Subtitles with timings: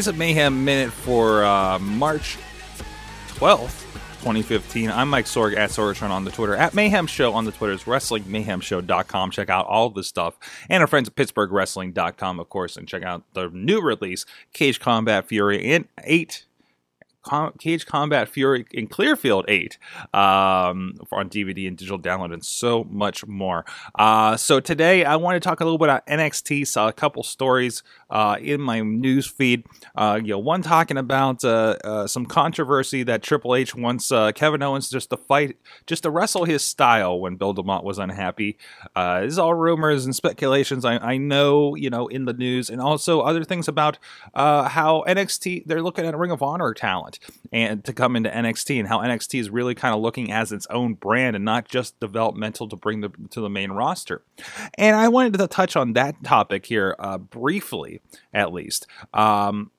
[0.00, 2.38] It's a Mayhem Minute for uh, March
[3.34, 3.82] 12th,
[4.22, 4.90] 2015.
[4.90, 7.76] I'm Mike Sorg at Sorgatron on the Twitter, at Mayhem Show on the Twitter.
[7.76, 9.30] Twitters, WrestlingMayhemShow.com.
[9.30, 10.38] Check out all this stuff.
[10.70, 14.24] And our friends at PittsburghWrestling.com, of course, and check out the new release,
[14.54, 16.46] Cage Combat Fury in 8
[17.22, 19.76] Com- Cage Combat Fury in Clearfield 8
[20.14, 23.66] um, on DVD and digital download and so much more.
[23.98, 26.66] Uh, so today I want to talk a little bit about NXT.
[26.66, 29.64] Saw a couple stories uh, in my news feed.
[29.94, 34.32] Uh, you know, one talking about uh, uh, some controversy that Triple H wants uh,
[34.32, 38.56] Kevin Owens just to fight, just to wrestle his style when Bill DeMott was unhappy.
[38.96, 40.86] This is all rumors and speculations.
[40.86, 43.98] I, I know, you know, in the news, and also other things about
[44.34, 47.09] how NXT they're looking at Ring of Honor talent
[47.52, 50.66] and to come into NXT and how NXT is really kind of looking as its
[50.68, 54.22] own brand and not just developmental to bring the to the main roster.
[54.76, 56.96] And I wanted to touch on that topic here
[57.30, 58.00] briefly,
[58.32, 58.86] at least.
[59.14, 59.70] Um,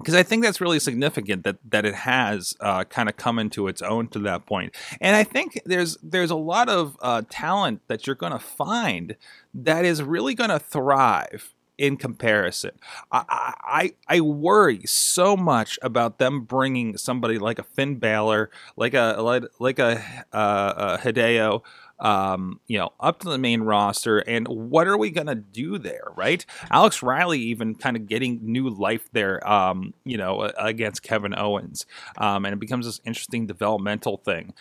[0.00, 3.68] because I think that's really significant that that it has uh, kind of come into
[3.68, 4.72] its own to that point.
[4.72, 8.38] point, and I think there's there's a lot of uh, talent that you're going to
[8.38, 9.16] find
[9.54, 12.72] that is really going to thrive in comparison.
[13.10, 18.92] I, I I worry so much about them bringing somebody like a Finn Balor, like
[18.92, 21.62] a like, like a, uh, a Hideo,
[21.98, 24.18] um, you know, up to the main roster.
[24.18, 26.44] And what are we to do there, right?
[26.70, 31.86] Alex Riley even kind of getting new life there, um, you know, against Kevin Owens.
[32.18, 34.52] Um, and it becomes this interesting developmental thing.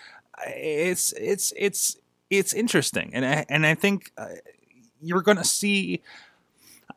[0.48, 1.98] It's, it's, it's,
[2.30, 3.12] it's interesting.
[3.14, 4.28] And I, and I think uh,
[5.02, 6.02] you're going to see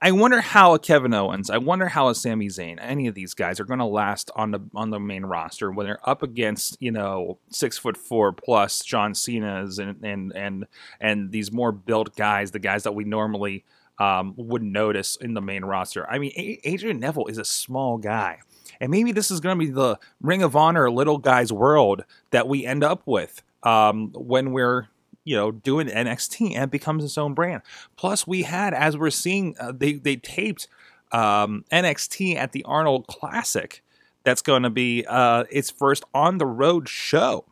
[0.04, 3.34] I wonder how a Kevin Owens, I wonder how a Sami Zayn, any of these
[3.34, 6.76] guys are going to last on the on the main roster when they're up against
[6.80, 10.66] you know six foot four plus John Cena's and and and
[11.00, 13.64] and these more built guys, the guys that we normally
[14.00, 16.10] um, would notice in the main roster.
[16.10, 16.32] I mean,
[16.64, 18.41] Adrian Neville is a small guy.
[18.80, 22.48] And maybe this is going to be the Ring of Honor little guys world that
[22.48, 24.88] we end up with um, when we're
[25.25, 27.62] you know doing NXT and becomes its own brand.
[27.97, 30.69] Plus, we had as we're seeing uh, they they taped
[31.12, 33.83] um, NXT at the Arnold Classic.
[34.25, 37.44] That's going to be uh, its first on the road show.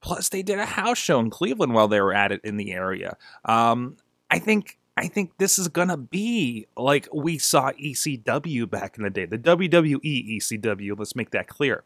[0.00, 2.72] Plus, they did a house show in Cleveland while they were at it in the
[2.72, 3.16] area.
[3.44, 3.96] Um,
[4.30, 9.10] I think I think this is gonna be like we saw ECW back in the
[9.10, 10.98] day, the WWE ECW.
[10.98, 11.84] Let's make that clear.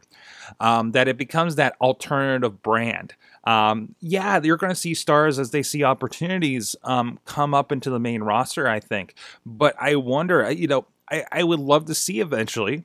[0.61, 3.15] Um, that it becomes that alternative brand.
[3.45, 8.01] Um, yeah, you're to see stars as they see opportunities um, come up into the
[8.01, 8.67] main roster.
[8.67, 9.15] I think,
[9.45, 10.51] but I wonder.
[10.51, 12.85] You know, I, I would love to see eventually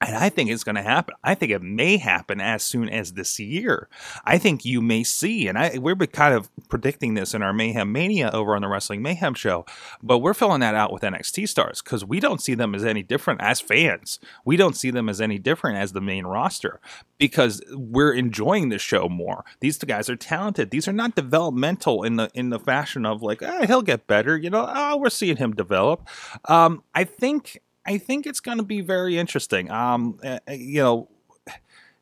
[0.00, 1.16] and I think it's going to happen.
[1.24, 3.88] I think it may happen as soon as this year.
[4.24, 7.90] I think you may see, and I we're kind of predicting this in our Mayhem
[7.90, 9.66] Mania over on the Wrestling Mayhem show,
[10.02, 13.02] but we're filling that out with NXT stars because we don't see them as any
[13.02, 14.20] different as fans.
[14.44, 16.80] We don't see them as any different as the main roster
[17.18, 19.44] because we're enjoying the show more.
[19.60, 20.70] These guys are talented.
[20.70, 24.36] These are not developmental in the in the fashion of like, ah, he'll get better.
[24.36, 26.06] You know, oh, we're seeing him develop.
[26.44, 29.70] Um, I think I think it's going to be very interesting.
[29.70, 31.08] Um, uh, you know,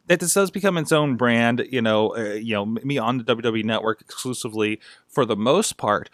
[0.09, 1.65] that this does become its own brand.
[1.71, 6.11] You know, uh, you know, me on the WWE Network exclusively for the most part,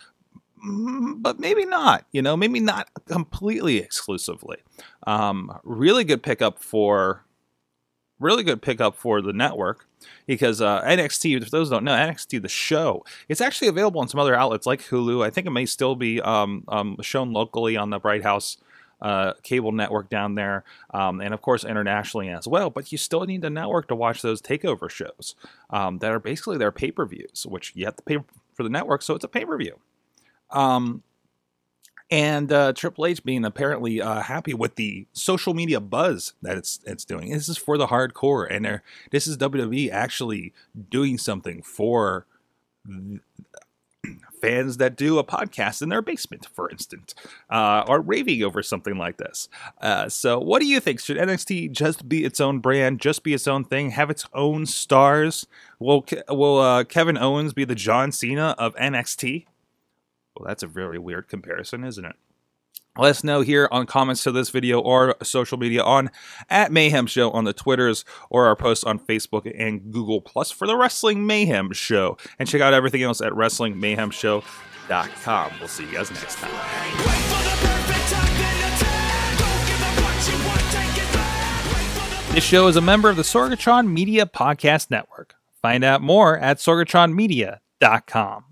[0.62, 2.05] mm, but maybe not.
[2.12, 4.59] You know, maybe not completely exclusively.
[5.06, 7.25] Um, really good pickup for,
[8.21, 9.87] really good pickup for the network
[10.27, 14.21] because uh, NXT, if those don't know, NXT the show, it's actually available on some
[14.21, 15.25] other outlets like Hulu.
[15.25, 18.59] I think it may still be um, um, shown locally on the Bright House
[19.03, 20.65] uh, cable network down there,
[20.95, 22.71] um, and of course internationally as well.
[22.71, 25.34] But you still need the network to watch those takeover shows
[25.71, 28.19] um, that are basically their pay per views, which you have to pay
[28.54, 29.78] for the network, so it's a pay per view.
[30.51, 31.03] Um,
[32.10, 36.78] and uh, Triple H being apparently uh, happy with the social media buzz that it's
[36.84, 37.31] it's doing.
[37.31, 40.53] This is for the hardcore, and this is WWE actually
[40.91, 42.27] doing something for
[44.42, 47.15] fans that do a podcast in their basement, for instance,
[47.48, 49.48] uh, are raving over something like this.
[49.80, 51.00] Uh, so, what do you think?
[51.00, 54.66] Should NXT just be its own brand, just be its own thing, have its own
[54.66, 55.47] stars?
[55.78, 59.47] Will Will uh, Kevin Owens be the John Cena of NXT?
[60.36, 62.16] Well, that's a very weird comparison, isn't it?
[62.98, 66.10] Let us know here on comments to this video or social media on
[66.50, 70.66] at Mayhem Show on the Twitters or our posts on Facebook and Google Plus for
[70.66, 72.18] the Wrestling Mayhem Show.
[72.39, 75.53] And check out everything else at WrestlingMayhemShow.com.
[75.59, 76.50] We'll see you guys next time.
[82.34, 85.34] This show is a member of the Sorgatron Media Podcast Network.
[85.62, 88.52] Find out more at sorgatronmedia.com.